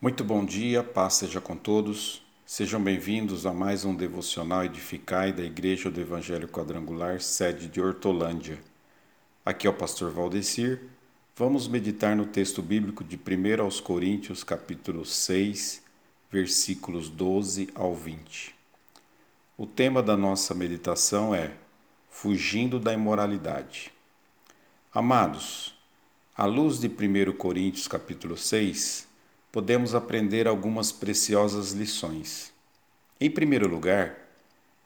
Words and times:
Muito 0.00 0.22
bom 0.22 0.44
dia, 0.44 0.84
paz 0.84 1.14
seja 1.14 1.40
com 1.40 1.56
todos. 1.56 2.22
Sejam 2.46 2.80
bem-vindos 2.80 3.44
a 3.44 3.52
mais 3.52 3.84
um 3.84 3.92
devocional 3.92 4.64
Edificai 4.64 5.32
da 5.32 5.42
Igreja 5.42 5.90
do 5.90 6.00
Evangelho 6.00 6.46
Quadrangular, 6.46 7.20
sede 7.20 7.66
de 7.66 7.80
Hortolândia. 7.80 8.60
Aqui 9.44 9.66
é 9.66 9.70
o 9.70 9.74
pastor 9.74 10.12
Valdecir. 10.12 10.82
Vamos 11.34 11.66
meditar 11.66 12.14
no 12.14 12.26
texto 12.26 12.62
bíblico 12.62 13.02
de 13.02 13.16
1 13.16 13.60
aos 13.60 13.80
Coríntios, 13.80 14.44
capítulo 14.44 15.04
6, 15.04 15.82
versículos 16.30 17.08
12 17.08 17.68
ao 17.74 17.92
20. 17.92 18.54
O 19.56 19.66
tema 19.66 20.00
da 20.00 20.16
nossa 20.16 20.54
meditação 20.54 21.34
é 21.34 21.50
Fugindo 22.08 22.78
da 22.78 22.92
imoralidade. 22.92 23.92
Amados, 24.94 25.74
à 26.36 26.44
luz 26.44 26.78
de 26.78 26.86
1 26.86 27.32
Coríntios 27.32 27.88
capítulo 27.88 28.36
6, 28.36 29.07
podemos 29.50 29.94
aprender 29.94 30.46
algumas 30.46 30.92
preciosas 30.92 31.72
lições. 31.72 32.52
Em 33.20 33.30
primeiro 33.30 33.66
lugar, 33.66 34.16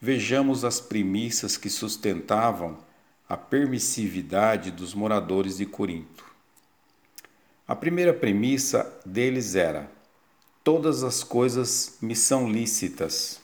vejamos 0.00 0.64
as 0.64 0.80
premissas 0.80 1.56
que 1.56 1.68
sustentavam 1.68 2.78
a 3.28 3.36
permissividade 3.36 4.70
dos 4.70 4.94
moradores 4.94 5.56
de 5.56 5.66
Corinto. 5.66 6.24
A 7.66 7.74
primeira 7.74 8.12
premissa 8.12 8.94
deles 9.04 9.54
era: 9.54 9.90
todas 10.62 11.02
as 11.02 11.24
coisas 11.24 11.96
me 12.00 12.14
são 12.14 12.50
lícitas. 12.50 13.40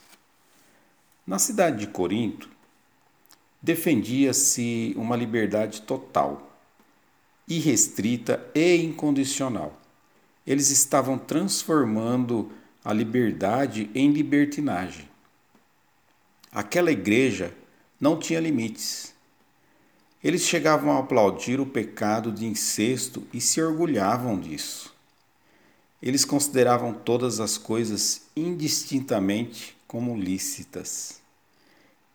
Na 1.26 1.38
cidade 1.38 1.78
de 1.78 1.86
Corinto, 1.86 2.48
defendia-se 3.62 4.94
uma 4.96 5.16
liberdade 5.16 5.82
total, 5.82 6.54
irrestrita 7.48 8.46
e 8.54 8.76
incondicional. 8.76 9.79
Eles 10.50 10.70
estavam 10.70 11.16
transformando 11.16 12.50
a 12.84 12.92
liberdade 12.92 13.90
em 13.94 14.10
libertinagem. 14.10 15.08
Aquela 16.50 16.90
igreja 16.90 17.54
não 18.00 18.18
tinha 18.18 18.40
limites. 18.40 19.14
Eles 20.24 20.42
chegavam 20.42 20.92
a 20.92 20.98
aplaudir 20.98 21.60
o 21.60 21.66
pecado 21.66 22.32
de 22.32 22.44
incesto 22.44 23.22
e 23.32 23.40
se 23.40 23.62
orgulhavam 23.62 24.40
disso. 24.40 24.94
Eles 26.02 26.24
consideravam 26.24 26.92
todas 26.92 27.38
as 27.38 27.56
coisas 27.56 28.22
indistintamente 28.34 29.76
como 29.86 30.16
lícitas 30.16 31.20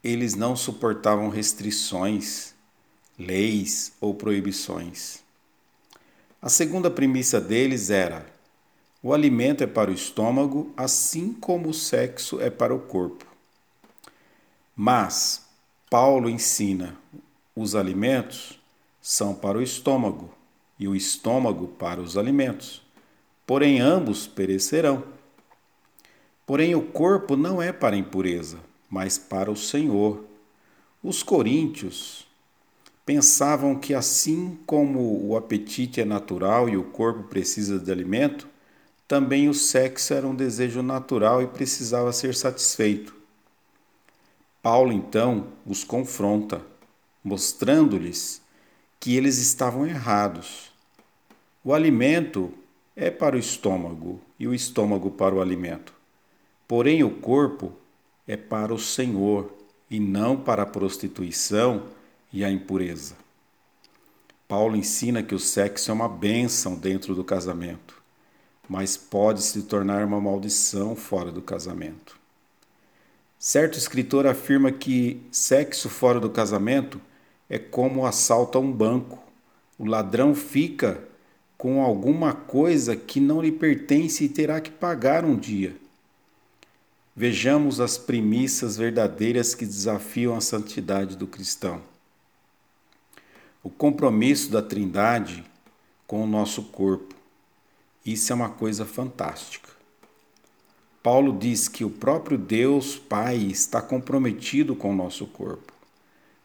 eles 0.06 0.36
não 0.36 0.56
suportavam 0.56 1.30
restrições, 1.30 2.54
leis 3.18 3.92
ou 4.00 4.14
proibições. 4.14 5.25
A 6.46 6.50
segunda 6.50 6.92
premissa 6.92 7.42
deles 7.42 7.90
era: 7.90 8.24
o 9.02 9.16
alimento 9.16 9.64
é 9.64 9.68
para 9.68 9.90
o 9.90 9.94
estômago, 9.96 10.72
assim 10.78 11.34
como 11.34 11.70
o 11.70 11.74
sexo 11.74 12.40
é 12.40 12.52
para 12.52 12.72
o 12.72 12.78
corpo. 12.78 13.26
Mas 14.76 15.44
Paulo 15.90 16.30
ensina: 16.30 16.96
os 17.56 17.74
alimentos 17.74 18.60
são 19.02 19.34
para 19.34 19.58
o 19.58 19.62
estômago 19.64 20.30
e 20.78 20.88
o 20.88 20.96
estômago 20.96 21.68
para 21.68 22.00
os 22.00 22.16
alimentos. 22.16 22.84
Porém, 23.48 23.80
ambos 23.80 24.28
perecerão. 24.28 25.04
Porém, 26.46 26.76
o 26.76 26.82
corpo 26.84 27.36
não 27.36 27.60
é 27.60 27.74
para 27.74 27.96
a 27.96 28.00
impureza, 28.00 28.60
mas 28.88 29.18
para 29.18 29.50
o 29.50 29.56
Senhor. 29.56 30.24
Os 31.02 31.24
coríntios 31.24 32.25
pensavam 33.06 33.76
que, 33.76 33.94
assim 33.94 34.58
como 34.66 35.28
o 35.28 35.38
apetite 35.38 36.02
é 36.02 36.06
natural 36.06 36.68
e 36.68 36.76
o 36.76 36.84
corpo 36.84 37.24
precisa 37.24 37.78
de 37.78 37.92
alimento, 37.92 38.48
também 39.08 39.48
o 39.48 39.54
sexo 39.54 40.14
era 40.14 40.26
um 40.26 40.34
desejo 40.34 40.82
natural 40.82 41.42
e 41.42 41.48
precisava 41.48 42.12
ser 42.12 42.34
satisfeito. 42.34 43.14
Paulo 44.62 44.92
então 44.92 45.50
os 45.66 45.84
confronta, 45.84 46.60
mostrando-lhes 47.24 48.42
que 49.00 49.16
eles 49.16 49.38
estavam 49.38 49.86
errados. 49.86 50.72
O 51.64 51.72
alimento 51.74 52.52
é 52.96 53.12
para 53.12 53.36
o 53.36 53.40
estômago 53.40 54.20
e 54.40 54.48
o 54.48 54.54
estômago 54.56 55.12
para 55.12 55.36
o 55.36 55.42
alimento. 55.42 55.94
Porém, 56.68 57.04
o 57.04 57.12
corpo 57.12 57.74
é 58.28 58.36
para 58.36 58.74
o 58.74 58.80
Senhor 58.80 59.54
e 59.90 60.00
não 60.00 60.36
para 60.36 60.64
a 60.64 60.66
prostituição 60.66 61.84
e 62.36 62.44
a 62.44 62.52
impureza. 62.52 63.16
Paulo 64.48 64.76
ensina 64.76 65.24
que 65.24 65.34
o 65.34 65.40
sexo 65.40 65.90
é 65.90 65.94
uma 65.94 66.08
bênção 66.08 66.76
dentro 66.76 67.16
do 67.16 67.24
casamento, 67.24 68.00
mas 68.70 68.96
pode 68.96 69.42
se 69.42 69.64
tornar 69.64 70.06
uma 70.06 70.22
maldição 70.22 70.96
fora 70.96 71.32
do 71.32 71.42
casamento. 71.42 72.20
Certo 73.40 73.78
escritor 73.78 74.28
afirma 74.28 74.72
que 74.72 75.20
sexo 75.32 75.90
fora 75.90 76.20
do 76.20 76.30
casamento 76.30 77.02
é 77.50 77.58
como 77.58 78.02
o 78.02 78.06
assalto 78.06 78.58
a 78.58 78.62
um 78.62 78.72
banco. 78.72 79.18
O 79.80 79.86
ladrão 79.86 80.36
fica 80.36 81.02
com 81.58 81.82
alguma 81.82 82.34
coisa 82.34 82.96
que 82.96 83.20
não 83.20 83.42
lhe 83.42 83.52
pertence 83.52 84.26
e 84.26 84.30
terá 84.30 84.62
que 84.62 84.70
pagar 84.70 85.26
um 85.26 85.36
dia 85.36 85.76
vejamos 87.16 87.80
as 87.80 87.98
premissas 87.98 88.76
verdadeiras 88.76 89.56
que 89.56 89.66
desafiam 89.66 90.36
a 90.36 90.42
santidade 90.42 91.16
do 91.16 91.26
cristão. 91.26 91.82
O 93.66 93.70
compromisso 93.72 94.52
da 94.52 94.62
Trindade 94.62 95.44
com 96.06 96.24
o 96.24 96.28
nosso 96.28 96.62
corpo. 96.66 97.16
Isso 98.06 98.32
é 98.32 98.36
uma 98.36 98.50
coisa 98.50 98.86
fantástica. 98.86 99.70
Paulo 101.02 101.36
diz 101.36 101.68
que 101.68 101.84
o 101.84 101.90
próprio 101.90 102.38
Deus 102.38 102.96
Pai 102.96 103.38
está 103.38 103.82
comprometido 103.82 104.76
com 104.76 104.92
o 104.92 104.96
nosso 104.96 105.26
corpo, 105.26 105.74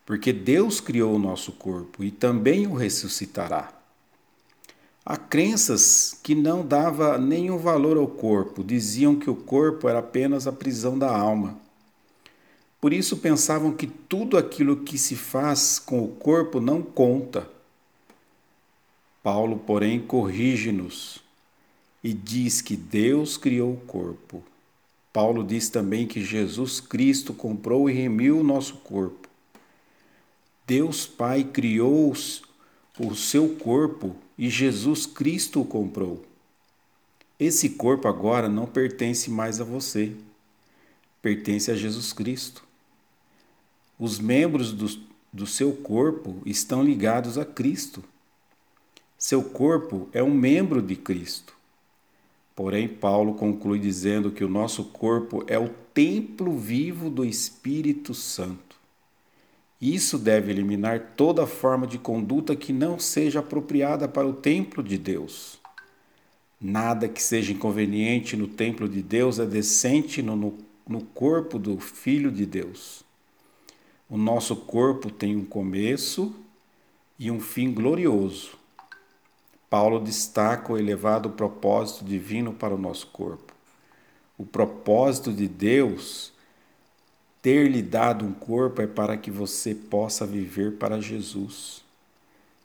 porque 0.07 0.33
Deus 0.33 0.81
criou 0.81 1.15
o 1.15 1.19
nosso 1.19 1.53
corpo 1.53 2.03
e 2.03 2.11
também 2.11 2.67
o 2.67 2.73
ressuscitará. 2.73 3.71
Há 5.05 5.19
crenças 5.19 6.19
que 6.23 6.35
não 6.35 6.67
dava 6.67 7.19
nenhum 7.19 7.59
valor 7.59 7.99
ao 7.99 8.09
corpo, 8.09 8.65
diziam 8.65 9.15
que 9.15 9.29
o 9.29 9.37
corpo 9.37 9.91
era 9.91 9.99
apenas 9.99 10.47
a 10.47 10.53
prisão 10.53 10.99
da 10.99 11.15
alma. 11.15 11.59
Por 12.81 12.93
isso 12.93 13.19
pensavam 13.19 13.73
que 13.73 13.87
tudo 13.87 14.39
aquilo 14.39 14.79
que 14.79 14.97
se 14.97 15.15
faz 15.15 15.79
com 15.79 16.03
o 16.03 16.09
corpo 16.09 16.61
não 16.61 16.83
conta. 16.83 17.49
Paulo, 19.23 19.59
porém, 19.59 20.01
corrige-nos 20.01 21.23
e 22.03 22.15
diz 22.15 22.63
que 22.63 22.77
Deus 22.77 23.37
criou 23.37 23.75
o 23.75 23.81
corpo. 23.81 24.43
Paulo 25.13 25.45
diz 25.45 25.69
também 25.69 26.07
que 26.07 26.25
Jesus 26.25 26.81
Cristo 26.81 27.35
comprou 27.35 27.91
e 27.91 27.93
remiu 27.93 28.39
o 28.39 28.45
nosso 28.45 28.77
corpo. 28.77 29.29
Deus 30.67 31.07
Pai 31.07 31.45
criou 31.45 32.15
o 32.99 33.15
seu 33.15 33.57
corpo 33.57 34.17
e 34.39 34.49
Jesus 34.49 35.05
Cristo 35.05 35.61
o 35.61 35.67
comprou. 35.67 36.25
Esse 37.39 37.71
corpo 37.71 38.07
agora 38.07 38.49
não 38.49 38.67
pertence 38.67 39.31
mais 39.31 39.61
a 39.61 39.65
você, 39.65 40.13
pertence 41.21 41.71
a 41.71 41.75
Jesus 41.75 42.13
Cristo. 42.13 42.70
Os 44.01 44.19
membros 44.19 44.73
do, 44.73 44.89
do 45.31 45.47
seu 45.47 45.75
corpo 45.75 46.41
estão 46.47 46.83
ligados 46.83 47.37
a 47.37 47.45
Cristo. 47.45 48.03
Seu 49.19 49.43
corpo 49.43 50.09
é 50.15 50.23
um 50.23 50.33
membro 50.33 50.81
de 50.81 50.97
Cristo. 50.97 51.55
Porém, 52.57 52.89
Paulo 52.89 53.35
conclui 53.35 53.79
dizendo 53.79 54.31
que 54.31 54.43
o 54.43 54.49
nosso 54.49 54.85
corpo 54.85 55.45
é 55.47 55.59
o 55.59 55.69
templo 55.93 56.57
vivo 56.57 57.11
do 57.11 57.27
Espírito 57.27 58.15
Santo. 58.15 58.75
Isso 59.79 60.19
deve 60.19 60.51
eliminar 60.51 61.13
toda 61.15 61.47
forma 61.47 61.87
de 61.87 61.99
conduta 61.99 62.57
que 62.57 62.73
não 62.73 62.99
seja 62.99 63.41
apropriada 63.41 64.09
para 64.09 64.27
o 64.27 64.33
templo 64.33 64.83
de 64.83 64.97
Deus. 64.97 65.61
Nada 66.59 67.07
que 67.07 67.23
seja 67.23 67.53
inconveniente 67.53 68.35
no 68.35 68.49
templo 68.49 68.89
de 68.89 69.03
Deus 69.03 69.39
é 69.39 69.45
decente 69.45 70.23
no, 70.23 70.35
no, 70.35 70.59
no 70.89 71.03
corpo 71.03 71.59
do 71.59 71.79
Filho 71.79 72.33
de 72.33 72.47
Deus. 72.47 73.10
O 74.11 74.19
nosso 74.19 74.57
corpo 74.57 75.09
tem 75.09 75.37
um 75.37 75.45
começo 75.45 76.35
e 77.17 77.31
um 77.31 77.39
fim 77.39 77.73
glorioso. 77.73 78.59
Paulo 79.71 80.01
destaca 80.01 80.73
o 80.73 80.77
elevado 80.77 81.31
propósito 81.31 82.05
divino 82.05 82.53
para 82.53 82.75
o 82.75 82.79
nosso 82.79 83.07
corpo. 83.07 83.55
O 84.37 84.45
propósito 84.45 85.33
de 85.33 85.47
Deus 85.47 86.33
ter-lhe 87.41 87.81
dado 87.83 88.25
um 88.25 88.33
corpo 88.33 88.83
é 88.83 88.87
para 88.89 89.17
que 89.17 89.31
você 89.31 89.77
possa 89.77 90.27
viver 90.27 90.73
para 90.73 91.01
Jesus, 91.01 91.85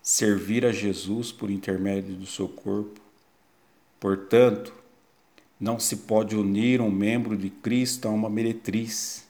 servir 0.02 0.66
a 0.66 0.72
Jesus 0.72 1.32
por 1.32 1.52
intermédio 1.52 2.16
do 2.16 2.26
seu 2.26 2.48
corpo. 2.48 3.00
Portanto, 4.00 4.74
não 5.60 5.80
se 5.80 5.98
pode 5.98 6.36
unir 6.36 6.82
um 6.82 6.90
membro 6.90 7.38
de 7.38 7.52
Cristo 7.52 8.08
a 8.08 8.12
uma 8.12 8.32
meretriz. 8.32 9.25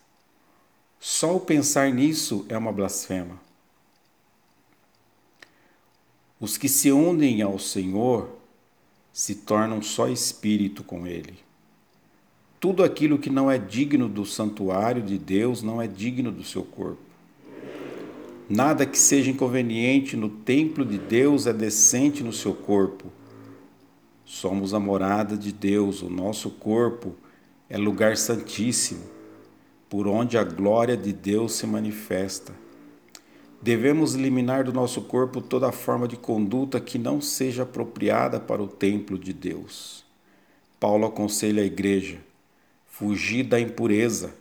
Só 1.08 1.36
o 1.36 1.40
pensar 1.40 1.94
nisso 1.94 2.48
é 2.50 2.58
uma 2.58 2.72
blasfema. 2.72 3.40
Os 6.40 6.58
que 6.58 6.68
se 6.68 6.92
unem 6.92 7.44
ao 7.44 7.60
Senhor 7.60 8.28
se 9.14 9.36
tornam 9.36 9.84
só 9.84 10.08
espírito 10.08 10.84
com 10.84 11.06
ele. 11.06 11.38
Tudo 12.60 12.84
aquilo 12.84 13.20
que 13.20 13.30
não 13.30 13.52
é 13.52 13.60
digno 13.60 14.10
do 14.10 14.26
santuário 14.26 15.04
de 15.04 15.20
Deus 15.20 15.62
não 15.62 15.80
é 15.80 15.86
digno 15.86 16.32
do 16.32 16.44
seu 16.44 16.64
corpo. 16.64 17.04
Nada 18.50 18.84
que 18.84 18.98
seja 18.98 19.30
inconveniente 19.30 20.18
no 20.18 20.28
templo 20.28 20.84
de 20.84 20.98
Deus 20.98 21.46
é 21.46 21.54
decente 21.54 22.24
no 22.24 22.34
seu 22.34 22.56
corpo. 22.56 23.12
Somos 24.26 24.74
a 24.74 24.80
morada 24.80 25.38
de 25.38 25.52
Deus, 25.52 26.02
o 26.02 26.10
nosso 26.10 26.50
corpo 26.50 27.16
é 27.70 27.78
lugar 27.78 28.18
santíssimo, 28.18 29.14
por 29.96 30.10
onde 30.10 30.38
a 30.38 30.44
glória 30.44 30.98
de 30.98 31.14
Deus 31.14 31.54
se 31.54 31.66
manifesta. 31.66 32.54
Devemos 33.62 34.14
eliminar 34.14 34.66
do 34.66 34.74
nosso 34.74 35.04
corpo 35.04 35.40
toda 35.40 35.72
forma 35.72 36.06
de 36.06 36.18
conduta 36.18 36.82
que 36.82 37.00
não 37.00 37.22
seja 37.22 37.64
apropriada 37.64 38.38
para 38.38 38.62
o 38.62 38.68
templo 38.68 39.18
de 39.18 39.32
Deus. 39.32 40.04
Paulo 40.82 41.06
aconselha 41.06 41.64
a 41.64 41.66
igreja: 41.66 42.18
fugir 42.86 43.44
da 43.44 43.58
impureza. 43.58 44.36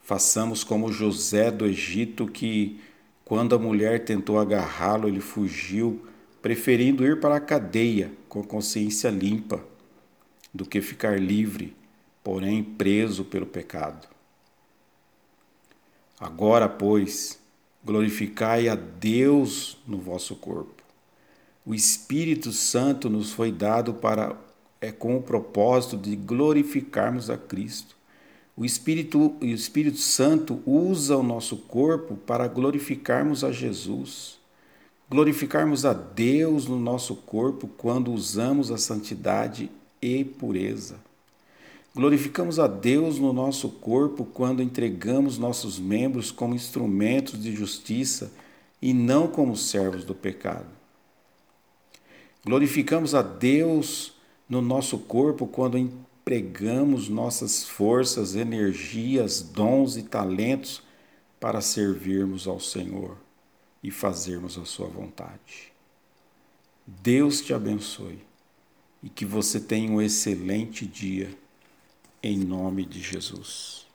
Façamos 0.00 0.64
como 0.64 0.90
José 0.90 1.50
do 1.50 1.66
Egito, 1.66 2.26
que, 2.26 2.80
quando 3.26 3.54
a 3.54 3.58
mulher 3.58 4.06
tentou 4.06 4.38
agarrá-lo, 4.38 5.06
ele 5.06 5.20
fugiu, 5.20 6.00
preferindo 6.40 7.04
ir 7.04 7.20
para 7.20 7.36
a 7.36 7.40
cadeia 7.40 8.10
com 8.26 8.42
consciência 8.42 9.10
limpa, 9.10 9.62
do 10.54 10.64
que 10.64 10.80
ficar 10.80 11.20
livre, 11.20 11.76
porém 12.24 12.64
preso 12.64 13.22
pelo 13.22 13.44
pecado. 13.44 14.09
Agora, 16.20 16.68
pois, 16.68 17.40
glorificai 17.82 18.68
a 18.68 18.74
Deus 18.74 19.78
no 19.88 19.96
vosso 19.96 20.36
corpo. 20.36 20.82
O 21.64 21.74
Espírito 21.74 22.52
Santo 22.52 23.08
nos 23.08 23.32
foi 23.32 23.50
dado 23.50 23.94
para 23.94 24.36
é 24.82 24.90
com 24.90 25.16
o 25.16 25.22
propósito 25.22 25.96
de 25.96 26.16
glorificarmos 26.16 27.28
a 27.28 27.36
Cristo. 27.36 27.96
O 28.56 28.64
Espírito, 28.64 29.34
o 29.40 29.44
Espírito 29.44 29.98
Santo 29.98 30.62
usa 30.66 31.16
o 31.16 31.22
nosso 31.22 31.56
corpo 31.56 32.16
para 32.16 32.48
glorificarmos 32.48 33.44
a 33.44 33.52
Jesus. 33.52 34.38
Glorificarmos 35.08 35.84
a 35.84 35.92
Deus 35.92 36.66
no 36.66 36.78
nosso 36.78 37.14
corpo 37.16 37.68
quando 37.68 38.12
usamos 38.12 38.70
a 38.70 38.78
santidade 38.78 39.70
e 40.00 40.24
pureza. 40.24 40.96
Glorificamos 41.94 42.58
a 42.58 42.68
Deus 42.68 43.18
no 43.18 43.32
nosso 43.32 43.68
corpo 43.68 44.24
quando 44.24 44.62
entregamos 44.62 45.38
nossos 45.38 45.78
membros 45.78 46.30
como 46.30 46.54
instrumentos 46.54 47.42
de 47.42 47.54
justiça 47.54 48.32
e 48.80 48.94
não 48.94 49.26
como 49.26 49.56
servos 49.56 50.04
do 50.04 50.14
pecado. 50.14 50.66
Glorificamos 52.44 53.14
a 53.14 53.22
Deus 53.22 54.14
no 54.48 54.62
nosso 54.62 54.98
corpo 54.98 55.46
quando 55.46 55.76
empregamos 55.76 57.08
nossas 57.08 57.64
forças, 57.64 58.34
energias, 58.36 59.42
dons 59.42 59.96
e 59.96 60.02
talentos 60.02 60.82
para 61.40 61.60
servirmos 61.60 62.46
ao 62.46 62.60
Senhor 62.60 63.16
e 63.82 63.90
fazermos 63.90 64.56
a 64.56 64.64
Sua 64.64 64.86
vontade. 64.86 65.72
Deus 66.86 67.40
te 67.40 67.52
abençoe 67.52 68.18
e 69.02 69.08
que 69.08 69.24
você 69.24 69.60
tenha 69.60 69.90
um 69.90 70.00
excelente 70.00 70.86
dia, 70.86 71.30
em 72.22 72.38
nome 72.38 72.84
de 72.84 73.00
Jesus. 73.00 73.86